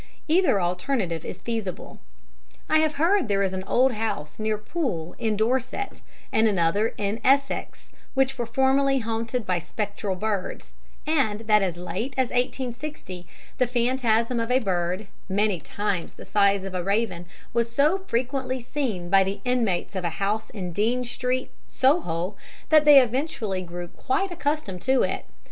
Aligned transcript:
Either 0.27 0.59
alternative 0.59 1.23
is 1.23 1.43
feasible. 1.43 1.99
I 2.67 2.79
have 2.79 2.93
heard 2.95 3.27
there 3.27 3.43
is 3.43 3.53
an 3.53 3.63
old 3.67 3.91
house 3.93 4.39
near 4.39 4.57
Poole, 4.57 5.13
in 5.19 5.37
Dorset, 5.37 6.01
and 6.31 6.47
another 6.47 6.95
in 6.97 7.19
Essex, 7.23 7.91
which 8.15 8.35
were 8.35 8.47
formerly 8.47 8.97
haunted 8.97 9.45
by 9.45 9.59
spectral 9.59 10.15
birds, 10.15 10.73
and 11.05 11.41
that 11.41 11.61
as 11.61 11.77
late 11.77 12.15
as 12.17 12.29
1860 12.31 13.27
the 13.59 13.67
phantasm 13.67 14.39
of 14.39 14.49
a 14.49 14.57
bird, 14.57 15.05
many 15.29 15.59
times 15.59 16.13
the 16.13 16.25
size 16.25 16.63
of 16.63 16.73
a 16.73 16.81
raven, 16.83 17.27
was 17.53 17.71
so 17.71 17.99
frequently 18.07 18.59
seen 18.59 19.07
by 19.07 19.23
the 19.23 19.39
inmates 19.45 19.95
of 19.95 20.03
a 20.03 20.09
house 20.17 20.49
in 20.49 20.71
Dean 20.71 21.03
Street, 21.03 21.51
Soho, 21.67 22.35
that 22.69 22.85
they 22.85 22.99
eventually 22.99 23.61
grew 23.61 23.87
quite 23.87 24.31
accustomed 24.31 24.81
to 24.81 25.03
it. 25.03 25.25